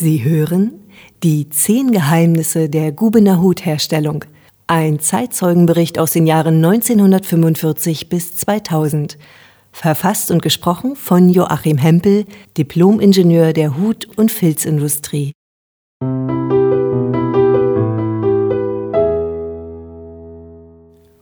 [0.00, 0.80] Sie hören
[1.22, 4.24] die zehn Geheimnisse der Gubener Hutherstellung.
[4.66, 9.18] Ein Zeitzeugenbericht aus den Jahren 1945 bis 2000.
[9.72, 12.24] Verfasst und gesprochen von Joachim Hempel,
[12.56, 15.32] Diplomingenieur der Hut- und Filzindustrie.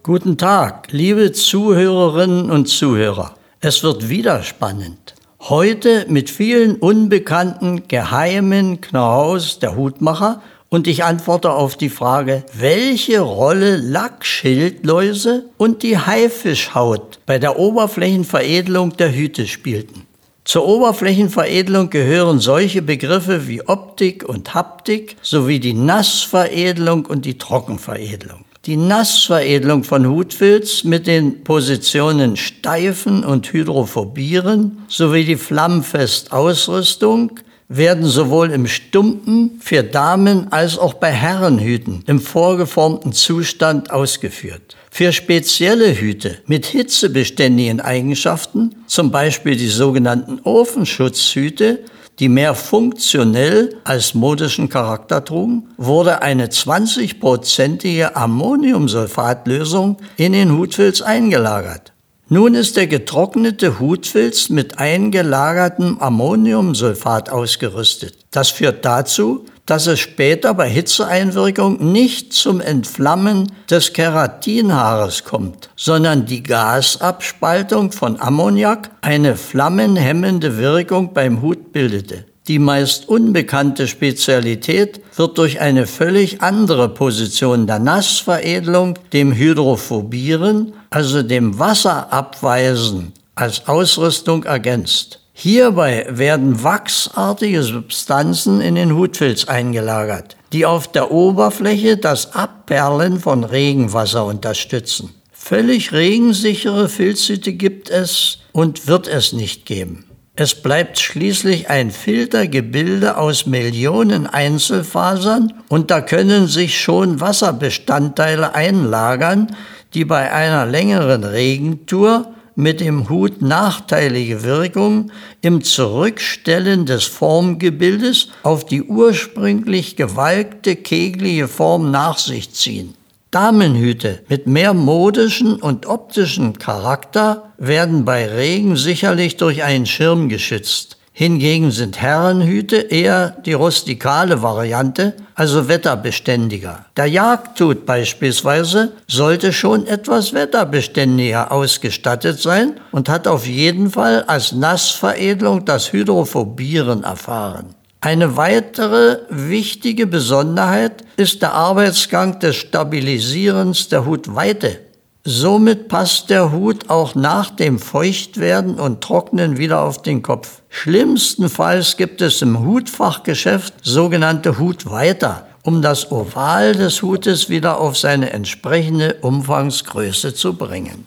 [0.04, 3.34] Guten Tag, liebe Zuhörerinnen und Zuhörer.
[3.58, 5.17] Es wird wieder spannend.
[5.48, 13.20] Heute mit vielen unbekannten, geheimen Know-hows der Hutmacher und ich antworte auf die Frage, welche
[13.20, 20.06] Rolle Lackschildläuse und die Haifischhaut bei der Oberflächenveredelung der Hüte spielten.
[20.44, 28.44] Zur Oberflächenveredelung gehören solche Begriffe wie Optik und Haptik sowie die Nassveredelung und die Trockenveredelung.
[28.66, 38.50] Die Nassveredelung von Hutfilz mit den Positionen Steifen und Hydrophobieren sowie die Flammfestausrüstung werden sowohl
[38.50, 44.76] im Stumpen für Damen als auch bei Herrenhüten im vorgeformten Zustand ausgeführt.
[44.90, 51.84] Für spezielle Hüte mit hitzebeständigen Eigenschaften, zum Beispiel die sogenannten Ofenschutzhüte,
[52.18, 61.92] die mehr funktionell als modischen Charakter trugen, wurde eine 20-prozentige Ammoniumsulfatlösung in den Hutfilz eingelagert.
[62.30, 68.18] Nun ist der getrocknete Hutfilz mit eingelagertem Ammoniumsulfat ausgerüstet.
[68.30, 76.26] Das führt dazu, dass es später bei Hitzeeinwirkung nicht zum Entflammen des Keratinhaares kommt, sondern
[76.26, 82.26] die Gasabspaltung von Ammoniak eine flammenhemmende Wirkung beim Hut bildete.
[82.48, 91.22] Die meist unbekannte Spezialität wird durch eine völlig andere Position der Nassveredelung, dem Hydrophobieren, also
[91.22, 95.20] dem Wasserabweisen, als Ausrüstung ergänzt.
[95.34, 103.44] Hierbei werden wachsartige Substanzen in den Hutfilz eingelagert, die auf der Oberfläche das Abperlen von
[103.44, 105.10] Regenwasser unterstützen.
[105.30, 110.07] Völlig regensichere Filzhüte gibt es und wird es nicht geben.
[110.40, 119.56] Es bleibt schließlich ein Filtergebilde aus Millionen Einzelfasern und da können sich schon Wasserbestandteile einlagern,
[119.94, 125.10] die bei einer längeren Regentour mit dem Hut nachteilige Wirkung
[125.40, 132.94] im Zurückstellen des Formgebildes auf die ursprünglich gewalkte kegelige Form nach sich ziehen.
[133.30, 140.96] Damenhüte mit mehr modischen und optischen Charakter werden bei Regen sicherlich durch einen Schirm geschützt.
[141.12, 146.86] Hingegen sind Herrenhüte eher die rustikale Variante, also wetterbeständiger.
[146.96, 154.52] Der Jagdhut beispielsweise sollte schon etwas wetterbeständiger ausgestattet sein und hat auf jeden Fall als
[154.52, 157.74] Nassveredelung das Hydrophobieren erfahren.
[158.00, 164.78] Eine weitere wichtige Besonderheit ist der Arbeitsgang des Stabilisierens der Hutweite.
[165.24, 170.62] Somit passt der Hut auch nach dem Feuchtwerden und Trocknen wieder auf den Kopf.
[170.68, 178.30] Schlimmstenfalls gibt es im Hutfachgeschäft sogenannte Hutweiter, um das Oval des Hutes wieder auf seine
[178.30, 181.06] entsprechende Umfangsgröße zu bringen.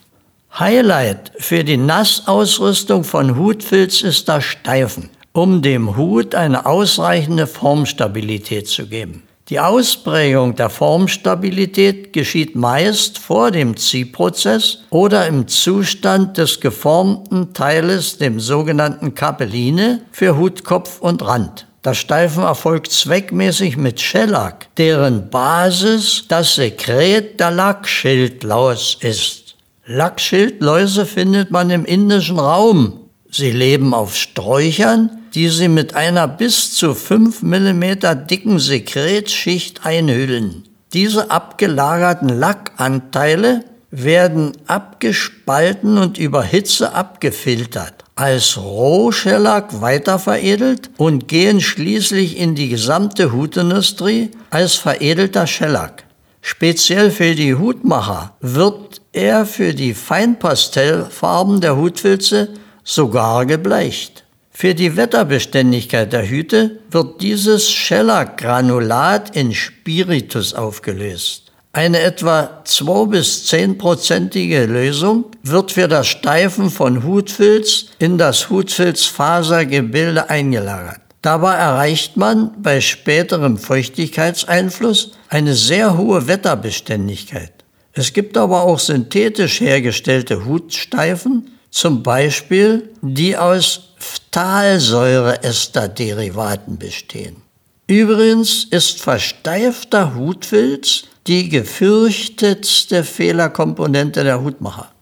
[0.58, 8.68] Highlight für die Nassausrüstung von Hutfilz ist das Steifen, um dem Hut eine ausreichende Formstabilität
[8.68, 9.22] zu geben.
[9.48, 18.18] Die Ausprägung der Formstabilität geschieht meist vor dem Ziehprozess oder im Zustand des geformten Teiles,
[18.18, 21.66] dem sogenannten Kapelline, für Hutkopf und Rand.
[21.82, 29.56] Das Steifen erfolgt zweckmäßig mit Shellac, deren Basis das Sekret der Lackschildlaus ist.
[29.86, 33.00] Lackschildläuse findet man im indischen Raum.
[33.28, 37.82] Sie leben auf Sträuchern, die sie mit einer bis zu 5 mm
[38.28, 40.64] dicken Sekretschicht einhüllen.
[40.92, 52.38] Diese abgelagerten Lackanteile werden abgespalten und über Hitze abgefiltert, als Rohschellack weiterveredelt und gehen schließlich
[52.38, 56.04] in die gesamte Hutindustrie als veredelter Schellack.
[56.40, 62.48] Speziell für die Hutmacher wird er für die Feinpastellfarben der Hutfilze
[62.82, 64.24] sogar gebleicht.
[64.54, 71.50] Für die Wetterbeständigkeit der Hüte wird dieses Schellagranulat in Spiritus aufgelöst.
[71.72, 80.28] Eine etwa 2 bis 10-prozentige Lösung wird für das Steifen von Hutfilz in das Hutfilzfasergebilde
[80.28, 81.00] eingelagert.
[81.22, 87.52] Dabei erreicht man bei späterem Feuchtigkeitseinfluss eine sehr hohe Wetterbeständigkeit.
[87.94, 97.42] Es gibt aber auch synthetisch hergestellte Hutsteifen, zum Beispiel die aus Phthalsäureesterderivaten bestehen.
[97.88, 104.92] Übrigens ist versteifter Hutfilz die gefürchtetste Fehlerkomponente der Hutmacher.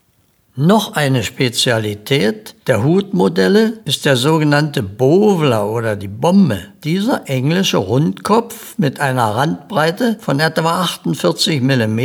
[0.56, 6.58] Noch eine Spezialität der Hutmodelle ist der sogenannte Bowler oder die Bombe.
[6.84, 12.00] Dieser englische Rundkopf mit einer Randbreite von etwa 48 mm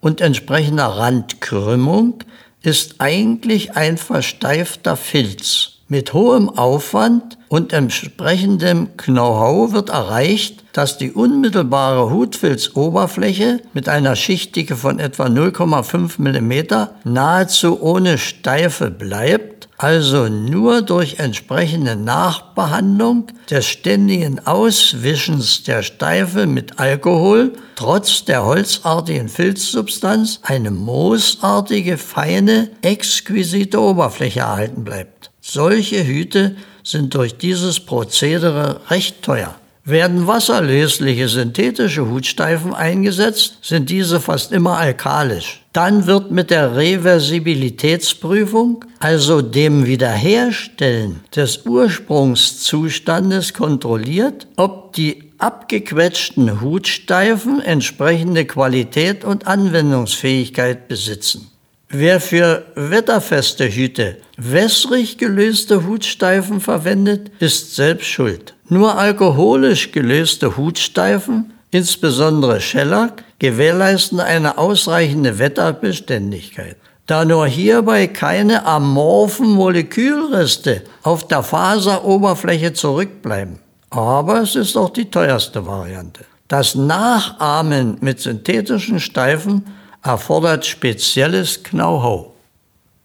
[0.00, 2.22] und entsprechender Randkrümmung
[2.64, 5.70] ist eigentlich ein versteifter Filz.
[5.86, 14.76] Mit hohem Aufwand und entsprechendem Know-how wird erreicht, dass die unmittelbare Hutfilzoberfläche mit einer Schichtdicke
[14.76, 24.44] von etwa 0,5 mm nahezu ohne Steife bleibt, also nur durch entsprechende Nachbehandlung des ständigen
[24.46, 34.84] Auswischens der Steife mit Alkohol trotz der holzartigen Filzsubstanz eine moosartige, feine, exquisite Oberfläche erhalten
[34.84, 35.30] bleibt.
[35.40, 39.56] Solche Hüte sind durch dieses Prozedere recht teuer.
[39.86, 45.60] Werden wasserlösliche synthetische Hutsteifen eingesetzt, sind diese fast immer alkalisch.
[45.74, 57.60] Dann wird mit der Reversibilitätsprüfung, also dem Wiederherstellen des Ursprungszustandes kontrolliert, ob die abgequetschten Hutsteifen
[57.60, 61.50] entsprechende Qualität und Anwendungsfähigkeit besitzen.
[61.88, 68.54] Wer für wetterfeste Hüte wässrig gelöste Hutsteifen verwendet, ist selbst schuld.
[68.68, 76.76] Nur alkoholisch gelöste Hutsteifen, insbesondere Shellac, gewährleisten eine ausreichende Wetterbeständigkeit.
[77.06, 83.58] Da nur hierbei keine amorphen Molekülreste auf der Faseroberfläche zurückbleiben.
[83.90, 86.24] Aber es ist auch die teuerste Variante.
[86.48, 89.64] Das Nachahmen mit synthetischen Steifen
[90.04, 92.26] erfordert spezielles Know-how.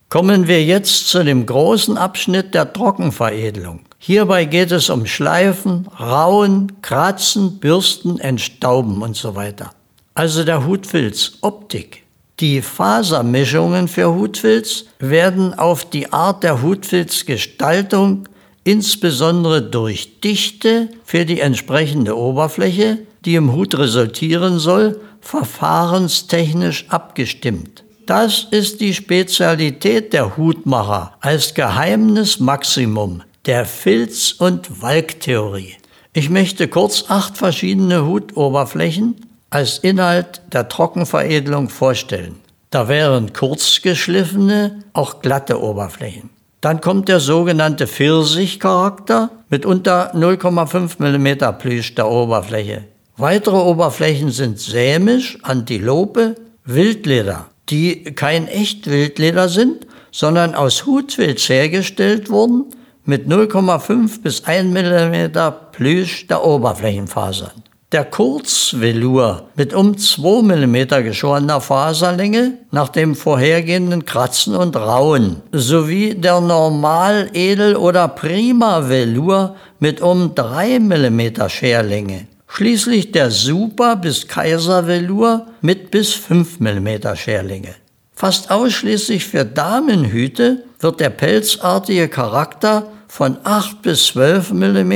[0.09, 3.81] Kommen wir jetzt zu dem großen Abschnitt der Trockenveredelung.
[3.99, 9.71] Hierbei geht es um Schleifen, Rauen, Kratzen, Bürsten, Entstauben und so weiter.
[10.13, 12.03] Also der Hutfilz, Optik.
[12.39, 18.27] Die Fasermischungen für Hutfilz werden auf die Art der Hutfilzgestaltung,
[18.63, 27.83] insbesondere durch Dichte für die entsprechende Oberfläche, die im Hut resultieren soll, verfahrenstechnisch abgestimmt.
[28.05, 35.75] Das ist die Spezialität der Hutmacher als Geheimnismaximum der Filz- und Walktheorie.
[36.13, 39.15] Ich möchte kurz acht verschiedene Hutoberflächen
[39.51, 42.35] als Inhalt der Trockenveredelung vorstellen.
[42.71, 46.29] Da wären kurzgeschliffene, auch glatte Oberflächen.
[46.61, 52.83] Dann kommt der sogenannte Pfirsichcharakter mit unter 0,5 mm Plüsch der Oberfläche.
[53.19, 62.67] Weitere Oberflächen sind sämisch, Antilope, Wildleder, die kein Echtwildleder sind, sondern aus Hutfilz hergestellt wurden
[63.03, 65.41] mit 0,5 bis 1 mm
[65.73, 67.51] Plüsch der Oberflächenfasern.
[67.91, 76.15] Der Kurzvelour mit um 2 mm geschorener Faserlänge nach dem vorhergehenden Kratzen und Rauen sowie
[76.15, 82.28] der Normal-, Edel- oder Prima-Velour mit um 3 mm Scherlänge.
[82.51, 87.75] Schließlich der Super- bis Kaiservelour mit bis 5 mm Scherlinge.
[88.13, 94.93] Fast ausschließlich für Damenhüte wird der pelzartige Charakter von 8 bis 12 mm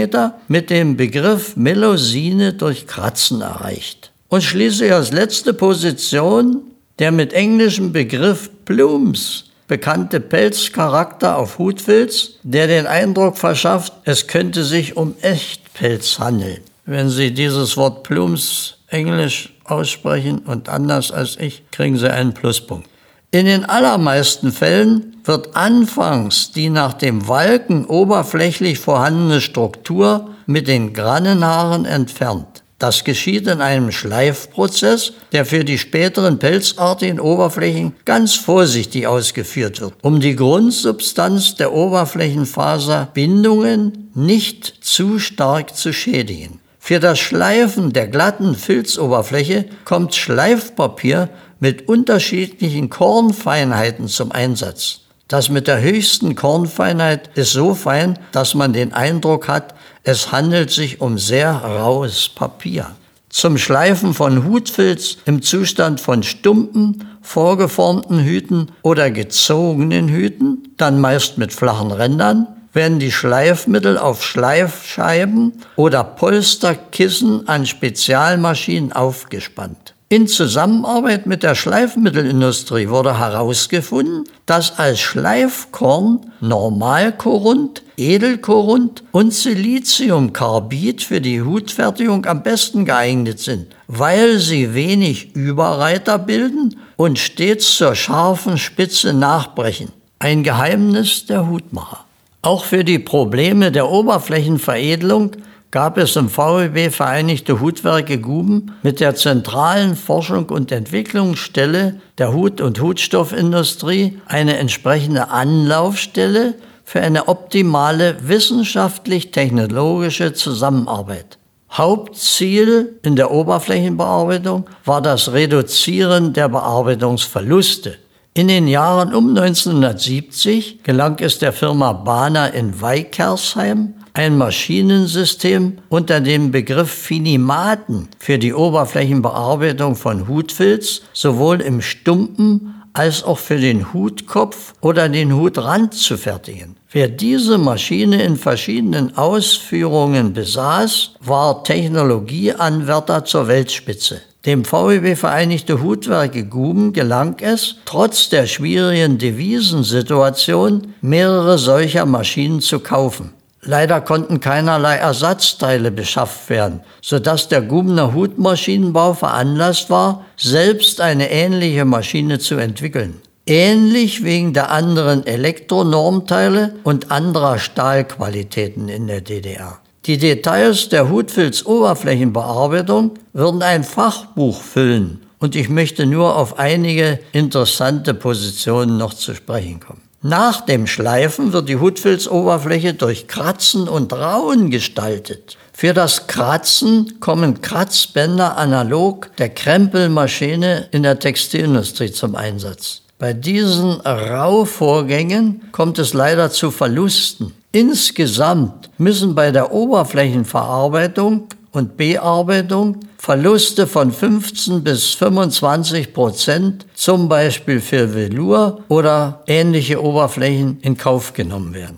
[0.50, 4.12] mit dem Begriff Melusine durch Kratzen erreicht.
[4.28, 6.64] Und schließlich als letzte Position
[7.00, 14.64] der mit englischem Begriff Plumes bekannte Pelzcharakter auf Hutfilz, der den Eindruck verschafft, es könnte
[14.64, 16.62] sich um Echtpelz handeln.
[16.86, 22.90] Wenn Sie dieses Wort Plums englisch aussprechen und anders als ich, kriegen Sie einen Pluspunkt.
[23.32, 30.94] In den allermeisten Fällen wird anfangs die nach dem Walken oberflächlich vorhandene Struktur mit den
[30.94, 32.64] Grannenhaaren entfernt.
[32.80, 39.94] Das geschieht in einem Schleifprozess, der für die späteren pelzartigen Oberflächen ganz vorsichtig ausgeführt wird,
[40.02, 46.60] um die Grundsubstanz der Oberflächenfaserbindungen nicht zu stark zu schädigen.
[46.86, 51.30] Für das Schleifen der glatten Filzoberfläche kommt Schleifpapier
[51.62, 55.00] mit unterschiedlichen Kornfeinheiten zum Einsatz.
[55.30, 60.72] Das mit der höchsten Kornfeinheit ist so fein, dass man den Eindruck hat, es handelt
[60.72, 62.88] sich um sehr raues Papier.
[63.30, 71.38] Zum Schleifen von Hutfilz im Zustand von stumpen, vorgeformten Hüten oder gezogenen Hüten, dann meist
[71.38, 79.94] mit flachen Rändern, werden die Schleifmittel auf Schleifscheiben oder Polsterkissen an Spezialmaschinen aufgespannt.
[80.14, 91.20] In Zusammenarbeit mit der Schleifmittelindustrie wurde herausgefunden, dass als Schleifkorn Normalkorund, Edelkorund und Siliziumkarbid für
[91.20, 98.60] die Hutfertigung am besten geeignet sind, weil sie wenig Überreiter bilden und stets zur scharfen
[98.60, 99.94] Spitze nachbrechen.
[100.20, 102.03] Ein Geheimnis der Hutmacher.
[102.46, 105.32] Auch für die Probleme der Oberflächenveredelung
[105.72, 112.60] gab es im VEB Vereinigte Hutwerke Guben mit der zentralen Forschung und Entwicklungsstelle der Hut-
[112.60, 121.38] und Hutstoffindustrie eine entsprechende Anlaufstelle für eine optimale wissenschaftlich-technologische Zusammenarbeit.
[121.72, 128.03] Hauptziel in der Oberflächenbearbeitung war das Reduzieren der Bearbeitungsverluste.
[128.36, 136.20] In den Jahren um 1970 gelang es der Firma Bahner in Weikersheim, ein Maschinensystem unter
[136.20, 143.94] dem Begriff Finimaten für die Oberflächenbearbeitung von Hutfilz sowohl im Stumpen als auch für den
[143.94, 146.76] Hutkopf oder den Hutrand zu fertigen.
[146.92, 154.22] Wer diese Maschine in verschiedenen Ausführungen besaß, war Technologieanwärter zur Weltspitze.
[154.46, 162.82] Dem VEB Vereinigte Hutwerke Guben gelang es, trotz der schwierigen Devisensituation mehrere solcher Maschinen zu
[162.82, 163.32] kaufen.
[163.62, 171.86] Leider konnten keinerlei Ersatzteile beschafft werden, sodass der Gubener Hutmaschinenbau veranlasst war, selbst eine ähnliche
[171.86, 173.22] Maschine zu entwickeln.
[173.46, 179.80] Ähnlich wegen der anderen Elektronormteile und anderer Stahlqualitäten in der DDR.
[180.06, 188.14] Die Details der Hutfilz-Oberflächenbearbeitung würden ein Fachbuch füllen und ich möchte nur auf einige interessante
[188.14, 190.02] Positionen noch zu sprechen kommen.
[190.22, 195.58] Nach dem Schleifen wird die Hutfilzoberfläche durch Kratzen und Rauen gestaltet.
[195.72, 203.04] Für das Kratzen kommen Kratzbänder analog der Krempelmaschine in der Textilindustrie zum Einsatz.
[203.20, 207.54] Bei diesen Rauvorgängen kommt es leider zu Verlusten.
[207.76, 217.80] Insgesamt müssen bei der Oberflächenverarbeitung und Bearbeitung Verluste von 15 bis 25 Prozent, zum Beispiel
[217.82, 221.98] für Velour oder ähnliche Oberflächen, in Kauf genommen werden.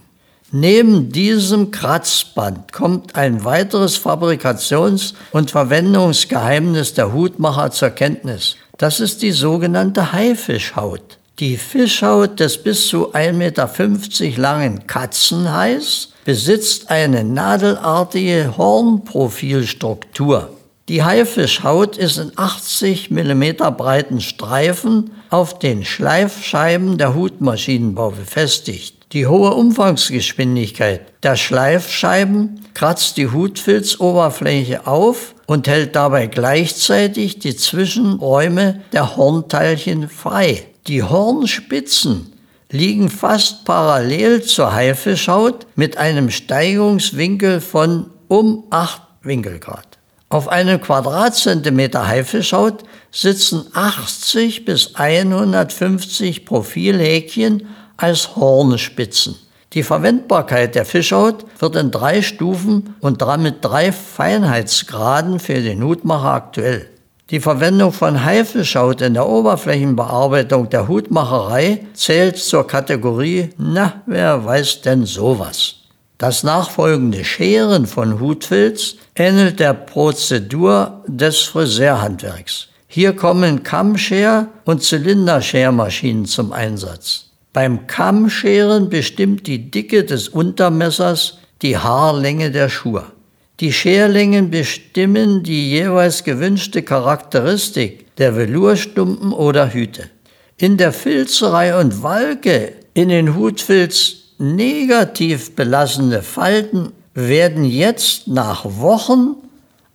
[0.53, 8.55] Neben diesem Kratzband kommt ein weiteres Fabrikations- und Verwendungsgeheimnis der Hutmacher zur Kenntnis.
[8.77, 11.17] Das ist die sogenannte Haifischhaut.
[11.39, 20.51] Die Fischhaut des bis zu 1,50 Meter langen Katzenhais besitzt eine nadelartige Hornprofilstruktur.
[20.87, 23.43] Die Haifischhaut ist in 80 mm
[23.75, 28.95] breiten Streifen auf den Schleifscheiben der Hutmaschinenbau befestigt.
[29.11, 38.83] Die hohe Umfangsgeschwindigkeit der Schleifscheiben kratzt die Hutfilzoberfläche auf und hält dabei gleichzeitig die Zwischenräume
[38.93, 40.63] der Hornteilchen frei.
[40.87, 42.31] Die Hornspitzen
[42.69, 49.97] liegen fast parallel zur Haifischhaut mit einem Steigungswinkel von um 8 Winkelgrad.
[50.29, 59.37] Auf einem Quadratzentimeter Haifischhaut sitzen 80 bis 150 Profilhäkchen als Hornspitzen.
[59.73, 66.33] Die Verwendbarkeit der Fischhaut wird in drei Stufen und damit drei Feinheitsgraden für den Hutmacher
[66.33, 66.94] aktuell.
[67.31, 74.81] Die Verwendung von Haifischhaut in der Oberflächenbearbeitung der Hutmacherei zählt zur Kategorie, na, wer weiß
[74.81, 75.77] denn sowas.
[76.19, 82.67] Das nachfolgende Scheren von Hutfilz ähnelt der Prozedur des Friseurhandwerks.
[82.87, 87.31] Hier kommen Kammscher- und Zylinderschermaschinen zum Einsatz.
[87.53, 93.14] Beim Kammscheren bestimmt die Dicke des Untermessers die Haarlänge der Schuhe.
[93.61, 100.09] Die Scherlängen bestimmen die jeweils gewünschte Charakteristik der Velourstumpen oder Hüte.
[100.57, 109.35] In der Filzerei und Walke in den Hutfilz negativ belassene Falten werden jetzt nach Wochen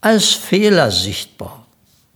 [0.01, 1.67] als Fehler sichtbar.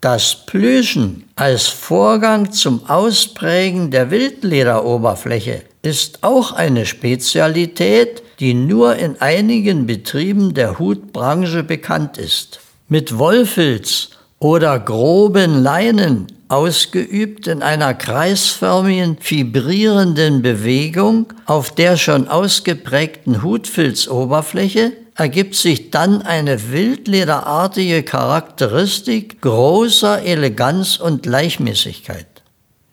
[0.00, 9.21] Das Plüschen als Vorgang zum Ausprägen der Wildlederoberfläche ist auch eine Spezialität, die nur in
[9.21, 12.61] einigen Betrieben der Hutbranche bekannt ist.
[12.88, 23.43] Mit Wollfilz oder groben Leinen ausgeübt in einer kreisförmigen, vibrierenden Bewegung auf der schon ausgeprägten
[23.43, 32.26] Hutfilzoberfläche ergibt sich dann eine wildlederartige Charakteristik großer Eleganz und Gleichmäßigkeit.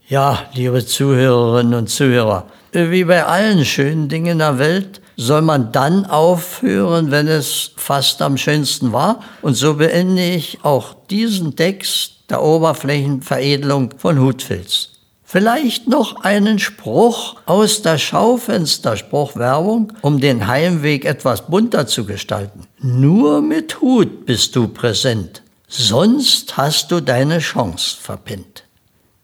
[0.07, 6.05] Ja, liebe Zuhörerinnen und Zuhörer, wie bei allen schönen Dingen der Welt soll man dann
[6.05, 9.21] aufhören, wenn es fast am schönsten war.
[9.41, 14.89] Und so beende ich auch diesen Text der Oberflächenveredelung von Hutfilz.
[15.23, 22.67] Vielleicht noch einen Spruch aus der Schaufensterspruchwerbung, um den Heimweg etwas bunter zu gestalten.
[22.79, 28.65] Nur mit Hut bist du präsent, sonst hast du deine Chance verpinnt.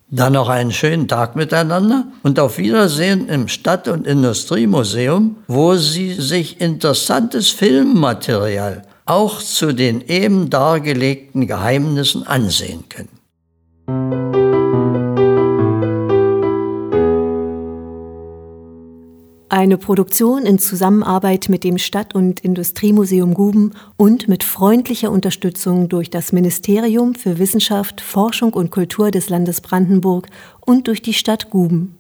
[0.10, 6.14] Dann noch einen schönen Tag miteinander und auf Wiedersehen im Stadt- und Industriemuseum, wo Sie
[6.14, 14.37] sich interessantes Filmmaterial auch zu den eben dargelegten Geheimnissen ansehen können.
[19.50, 26.10] Eine Produktion in Zusammenarbeit mit dem Stadt- und Industriemuseum Guben und mit freundlicher Unterstützung durch
[26.10, 30.28] das Ministerium für Wissenschaft, Forschung und Kultur des Landes Brandenburg
[30.60, 31.98] und durch die Stadt Guben.